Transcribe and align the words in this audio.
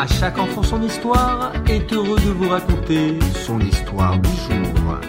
À 0.00 0.06
chaque 0.06 0.38
enfant 0.38 0.62
son 0.62 0.80
histoire 0.80 1.52
est 1.68 1.92
heureux 1.92 2.20
de 2.20 2.30
vous 2.30 2.48
raconter 2.48 3.18
son 3.44 3.58
histoire 3.58 4.16
du 4.20 4.28
jour. 4.28 5.00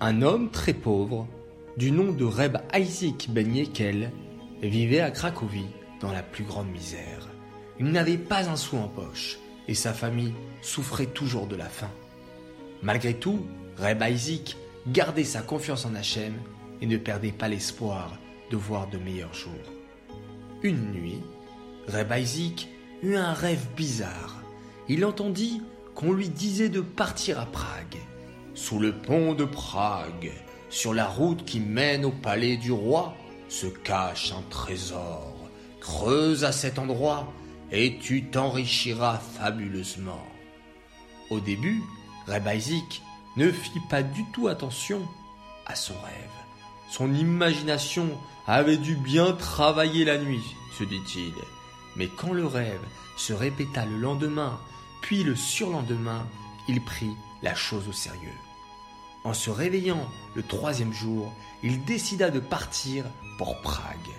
Un 0.00 0.22
homme 0.22 0.50
très 0.50 0.72
pauvre, 0.72 1.28
du 1.76 1.92
nom 1.92 2.10
de 2.10 2.24
Reb 2.24 2.58
Isaac 2.74 3.28
Ben 3.30 3.54
Yekel, 3.54 4.10
vivait 4.62 4.98
à 4.98 5.12
Cracovie 5.12 5.70
dans 6.00 6.10
la 6.10 6.24
plus 6.24 6.42
grande 6.42 6.72
misère. 6.72 7.28
Il 7.78 7.86
n'avait 7.92 8.18
pas 8.18 8.50
un 8.50 8.56
sou 8.56 8.78
en 8.78 8.88
poche 8.88 9.38
et 9.68 9.74
sa 9.74 9.92
famille 9.92 10.34
souffrait 10.60 11.06
toujours 11.06 11.46
de 11.46 11.54
la 11.54 11.68
faim. 11.68 11.90
Malgré 12.82 13.14
tout, 13.14 13.46
Reb 13.78 14.02
Isaac 14.10 14.56
gardait 14.88 15.22
sa 15.22 15.40
confiance 15.40 15.86
en 15.86 15.94
Hachem 15.94 16.34
et 16.80 16.86
ne 16.86 16.96
perdait 16.96 17.30
pas 17.30 17.46
l'espoir 17.46 18.18
de 18.52 18.56
voir 18.58 18.86
de 18.86 18.98
meilleurs 18.98 19.32
jours. 19.32 19.50
Une 20.62 20.92
nuit, 20.92 21.22
Reb 21.88 22.12
Isaac 22.16 22.68
eut 23.02 23.16
un 23.16 23.32
rêve 23.32 23.66
bizarre. 23.74 24.42
Il 24.88 25.06
entendit 25.06 25.62
qu'on 25.94 26.12
lui 26.12 26.28
disait 26.28 26.68
de 26.68 26.82
partir 26.82 27.40
à 27.40 27.46
Prague. 27.46 27.96
Sous 28.54 28.78
le 28.78 28.92
pont 28.92 29.32
de 29.32 29.46
Prague, 29.46 30.30
sur 30.68 30.92
la 30.92 31.06
route 31.06 31.46
qui 31.46 31.60
mène 31.60 32.04
au 32.04 32.10
palais 32.10 32.58
du 32.58 32.72
roi, 32.72 33.14
se 33.48 33.66
cache 33.66 34.32
un 34.32 34.42
trésor. 34.50 35.34
Creuse 35.80 36.44
à 36.44 36.52
cet 36.52 36.78
endroit 36.78 37.32
et 37.70 37.98
tu 37.98 38.24
t'enrichiras 38.24 39.18
fabuleusement. 39.18 40.26
Au 41.30 41.40
début, 41.40 41.82
Reb 42.26 42.46
Isaac 42.54 43.00
ne 43.38 43.50
fit 43.50 43.80
pas 43.88 44.02
du 44.02 44.24
tout 44.34 44.48
attention 44.48 45.00
à 45.66 45.74
son 45.74 45.94
rêve. 45.94 46.42
Son 46.88 47.12
imagination 47.14 48.18
avait 48.46 48.76
dû 48.76 48.96
bien 48.96 49.32
travailler 49.32 50.04
la 50.04 50.18
nuit, 50.18 50.56
se 50.78 50.84
dit-il. 50.84 51.34
Mais 51.96 52.08
quand 52.08 52.32
le 52.32 52.46
rêve 52.46 52.84
se 53.16 53.32
répéta 53.32 53.84
le 53.84 53.96
lendemain, 53.96 54.58
puis 55.00 55.22
le 55.22 55.34
surlendemain, 55.34 56.26
il 56.68 56.82
prit 56.82 57.14
la 57.42 57.54
chose 57.54 57.88
au 57.88 57.92
sérieux. 57.92 58.38
En 59.24 59.34
se 59.34 59.50
réveillant 59.50 60.08
le 60.34 60.42
troisième 60.42 60.92
jour, 60.92 61.32
il 61.62 61.84
décida 61.84 62.30
de 62.30 62.40
partir 62.40 63.04
pour 63.38 63.60
Prague. 63.60 64.10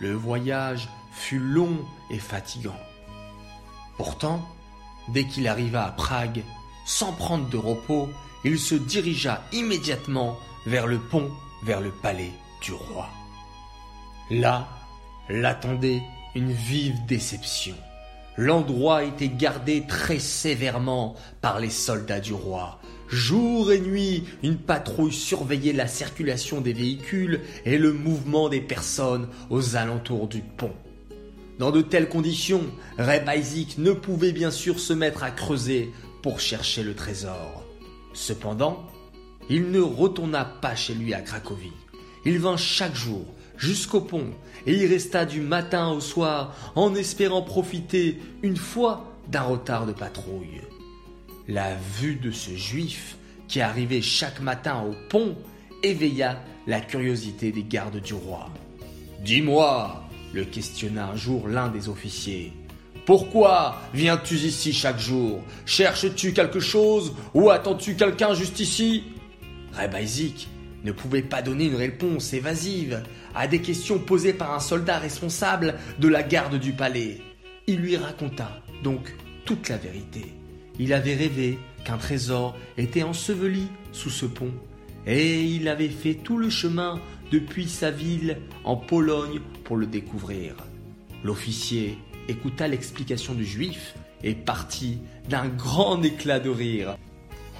Le 0.00 0.14
voyage 0.14 0.88
fut 1.12 1.38
long 1.38 1.78
et 2.10 2.18
fatigant. 2.18 2.78
Pourtant, 3.96 4.48
dès 5.08 5.26
qu'il 5.26 5.48
arriva 5.48 5.84
à 5.84 5.90
Prague, 5.90 6.42
sans 6.84 7.12
prendre 7.12 7.48
de 7.48 7.56
repos, 7.56 8.08
il 8.44 8.58
se 8.58 8.74
dirigea 8.74 9.42
immédiatement 9.52 10.38
vers 10.66 10.86
le 10.86 10.98
pont, 10.98 11.30
vers 11.62 11.80
le 11.80 11.90
palais 11.90 12.32
du 12.62 12.72
roi. 12.72 13.08
Là, 14.30 14.68
l'attendait 15.28 16.02
une 16.34 16.52
vive 16.52 17.04
déception. 17.06 17.74
L'endroit 18.36 19.02
était 19.02 19.28
gardé 19.28 19.84
très 19.88 20.20
sévèrement 20.20 21.16
par 21.40 21.58
les 21.58 21.70
soldats 21.70 22.20
du 22.20 22.32
roi. 22.32 22.78
Jour 23.08 23.72
et 23.72 23.80
nuit, 23.80 24.24
une 24.42 24.58
patrouille 24.58 25.12
surveillait 25.12 25.72
la 25.72 25.88
circulation 25.88 26.60
des 26.60 26.72
véhicules 26.72 27.40
et 27.64 27.78
le 27.78 27.92
mouvement 27.92 28.48
des 28.48 28.60
personnes 28.60 29.28
aux 29.50 29.76
alentours 29.76 30.28
du 30.28 30.40
pont. 30.40 30.74
Dans 31.58 31.72
de 31.72 31.82
telles 31.82 32.08
conditions, 32.08 32.62
Reb 32.98 33.28
Isaac 33.34 33.78
ne 33.78 33.92
pouvait 33.92 34.32
bien 34.32 34.52
sûr 34.52 34.78
se 34.78 34.92
mettre 34.92 35.24
à 35.24 35.32
creuser 35.32 35.90
pour 36.22 36.38
chercher 36.38 36.84
le 36.84 36.94
trésor. 36.94 37.64
Cependant, 38.12 38.86
il 39.50 39.70
ne 39.70 39.80
retourna 39.80 40.44
pas 40.44 40.74
chez 40.74 40.94
lui 40.94 41.14
à 41.14 41.20
Cracovie. 41.20 41.72
Il 42.24 42.38
vint 42.38 42.56
chaque 42.56 42.94
jour 42.94 43.24
jusqu'au 43.56 44.00
pont 44.00 44.30
et 44.66 44.74
y 44.74 44.86
resta 44.86 45.24
du 45.24 45.40
matin 45.40 45.90
au 45.90 46.00
soir 46.00 46.54
en 46.74 46.94
espérant 46.94 47.42
profiter 47.42 48.18
une 48.42 48.56
fois 48.56 49.12
d'un 49.28 49.42
retard 49.42 49.86
de 49.86 49.92
patrouille. 49.92 50.62
La 51.48 51.74
vue 52.00 52.16
de 52.16 52.30
ce 52.30 52.54
juif 52.54 53.16
qui 53.48 53.60
arrivait 53.60 54.02
chaque 54.02 54.40
matin 54.40 54.82
au 54.82 54.94
pont 55.08 55.36
éveilla 55.82 56.42
la 56.66 56.80
curiosité 56.80 57.50
des 57.50 57.62
gardes 57.62 58.00
du 58.00 58.14
roi. 58.14 58.50
Dis-moi, 59.24 60.04
le 60.34 60.44
questionna 60.44 61.08
un 61.08 61.16
jour 61.16 61.48
l'un 61.48 61.68
des 61.68 61.88
officiers. 61.88 62.52
Pourquoi 63.06 63.80
viens-tu 63.94 64.34
ici 64.34 64.74
chaque 64.74 64.98
jour? 64.98 65.40
Cherches-tu 65.64 66.34
quelque 66.34 66.60
chose 66.60 67.14
ou 67.32 67.48
attends-tu 67.48 67.96
quelqu'un 67.96 68.34
juste 68.34 68.60
ici? 68.60 69.04
Isaac 69.86 70.48
ne 70.84 70.92
pouvait 70.92 71.22
pas 71.22 71.42
donner 71.42 71.66
une 71.66 71.74
réponse 71.74 72.32
évasive 72.32 73.02
à 73.34 73.46
des 73.46 73.60
questions 73.60 73.98
posées 73.98 74.32
par 74.32 74.54
un 74.54 74.60
soldat 74.60 74.98
responsable 74.98 75.74
de 75.98 76.08
la 76.08 76.22
garde 76.22 76.58
du 76.58 76.72
palais. 76.72 77.18
Il 77.66 77.80
lui 77.80 77.96
raconta 77.96 78.62
donc 78.82 79.14
toute 79.44 79.68
la 79.68 79.76
vérité. 79.76 80.34
Il 80.78 80.92
avait 80.92 81.14
rêvé 81.14 81.58
qu'un 81.84 81.98
trésor 81.98 82.56
était 82.76 83.02
enseveli 83.02 83.66
sous 83.92 84.10
ce 84.10 84.26
pont 84.26 84.52
et 85.06 85.42
il 85.42 85.68
avait 85.68 85.88
fait 85.88 86.14
tout 86.14 86.38
le 86.38 86.50
chemin 86.50 87.00
depuis 87.32 87.68
sa 87.68 87.90
ville 87.90 88.38
en 88.64 88.76
Pologne 88.76 89.40
pour 89.64 89.76
le 89.76 89.86
découvrir. 89.86 90.54
L'officier 91.24 91.98
écouta 92.28 92.68
l'explication 92.68 93.34
du 93.34 93.44
juif 93.44 93.94
et 94.22 94.34
partit 94.34 94.98
d'un 95.28 95.48
grand 95.48 96.02
éclat 96.02 96.40
de 96.40 96.50
rire. 96.50 96.96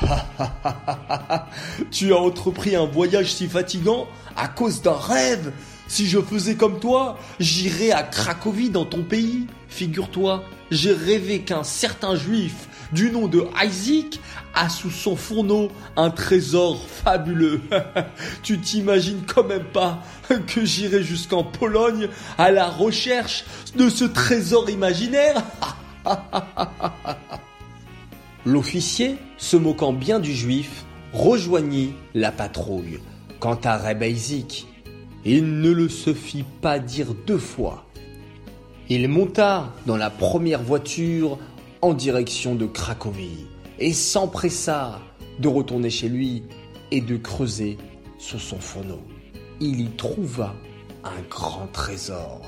tu 1.90 2.12
as 2.12 2.18
entrepris 2.18 2.76
un 2.76 2.86
voyage 2.86 3.32
si 3.32 3.48
fatigant 3.48 4.06
à 4.36 4.48
cause 4.48 4.82
d'un 4.82 4.96
rêve. 4.96 5.52
Si 5.88 6.06
je 6.06 6.20
faisais 6.20 6.54
comme 6.54 6.80
toi, 6.80 7.18
j'irais 7.38 7.90
à 7.90 8.02
Cracovie 8.02 8.70
dans 8.70 8.84
ton 8.84 9.02
pays. 9.02 9.46
Figure-toi, 9.68 10.44
j'ai 10.70 10.92
rêvé 10.92 11.40
qu'un 11.40 11.64
certain 11.64 12.16
juif 12.16 12.68
du 12.92 13.10
nom 13.10 13.26
de 13.26 13.44
Isaac 13.62 14.20
a 14.54 14.68
sous 14.68 14.90
son 14.90 15.16
fourneau 15.16 15.70
un 15.96 16.10
trésor 16.10 16.86
fabuleux. 16.86 17.60
tu 18.42 18.58
t'imagines 18.58 19.22
quand 19.26 19.44
même 19.44 19.64
pas 19.64 20.02
que 20.46 20.64
j'irai 20.64 21.02
jusqu'en 21.02 21.42
Pologne 21.42 22.08
à 22.38 22.50
la 22.50 22.68
recherche 22.68 23.44
de 23.76 23.88
ce 23.88 24.04
trésor 24.04 24.68
imaginaire? 24.70 25.42
L'officier, 28.44 29.18
se 29.38 29.56
moquant 29.56 29.92
bien 29.92 30.18
du 30.18 30.32
juif, 30.32 30.84
rejoignit 31.12 31.92
la 32.12 32.32
patrouille. 32.32 32.98
Quant 33.38 33.58
à 33.62 33.76
Reb 33.76 34.02
Isaac, 34.02 34.66
il 35.24 35.60
ne 35.60 35.70
le 35.70 35.88
se 35.88 36.12
fit 36.12 36.44
pas 36.60 36.80
dire 36.80 37.14
deux 37.26 37.38
fois. 37.38 37.84
Il 38.88 39.08
monta 39.08 39.72
dans 39.86 39.96
la 39.96 40.10
première 40.10 40.60
voiture 40.60 41.38
en 41.82 41.94
direction 41.94 42.56
de 42.56 42.66
Cracovie 42.66 43.46
et 43.78 43.92
s'empressa 43.92 45.00
de 45.38 45.46
retourner 45.46 45.90
chez 45.90 46.08
lui 46.08 46.42
et 46.90 47.00
de 47.00 47.16
creuser 47.16 47.78
sous 48.18 48.40
son 48.40 48.58
fourneau. 48.58 49.02
Il 49.60 49.80
y 49.80 49.90
trouva 49.90 50.54
un 51.04 51.22
grand 51.30 51.68
trésor. 51.72 52.42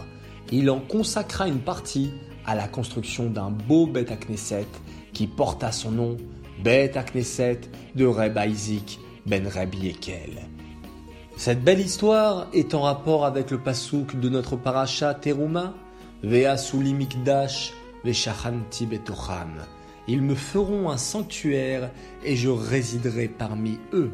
Il 0.50 0.71
en 0.71 0.81
consacra 0.81 1.47
une 1.47 1.60
partie 1.60 2.10
à 2.47 2.56
la 2.56 2.66
construction 2.66 3.31
d'un 3.31 3.50
beau 3.50 3.87
Beth 3.87 4.12
Knesset 4.27 4.66
qui 5.15 5.27
porta 5.27 5.73
son 5.73 5.93
nom, 5.93 6.17
Beth 6.63 6.99
Knesset 7.13 7.61
de 7.95 8.05
Reb 8.05 8.39
Isaac 8.47 8.99
ben 9.27 9.47
Reb 9.47 9.75
Yekel. 9.75 10.43
Cette 11.37 11.65
belle 11.65 11.81
histoire 11.81 12.49
est 12.53 12.75
en 12.75 12.83
rapport 12.83 13.25
avec 13.25 13.51
le 13.51 13.59
pasouk 13.59 14.21
de 14.21 14.29
notre 14.29 14.57
paracha 14.57 15.15
Teruma, 15.15 15.75
Vea 16.23 16.57
Sulimikdash 16.57 17.73
Veshachanti 18.05 18.87
Betocham. 18.87 19.65
Ils 20.07 20.23
me 20.23 20.35
feront 20.35 20.91
un 20.91 20.99
sanctuaire 20.99 21.91
et 22.25 22.37
je 22.37 22.51
résiderai 22.51 23.29
parmi 23.29 23.79
eux. 23.93 24.13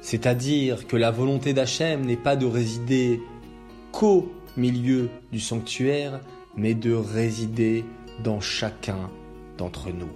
C'est-à-dire 0.00 0.86
que 0.86 0.96
la 0.96 1.10
volonté 1.10 1.52
d'Hachem 1.52 2.04
n'est 2.04 2.16
pas 2.16 2.36
de 2.36 2.46
résider 2.46 3.20
qu'au 3.92 4.32
milieu 4.56 5.10
du 5.30 5.40
sanctuaire, 5.40 6.20
mais 6.56 6.74
de 6.74 6.94
résider 6.94 7.84
dans 8.22 8.40
chacun 8.40 9.10
d'entre 9.56 9.90
nous. 9.90 10.12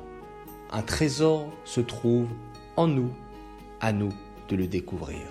Un 0.71 0.83
trésor 0.83 1.49
se 1.65 1.81
trouve 1.81 2.29
en 2.77 2.87
nous, 2.87 3.11
à 3.81 3.93
nous 3.93 4.13
de 4.49 4.57
le 4.57 4.67
découvrir. 4.67 5.27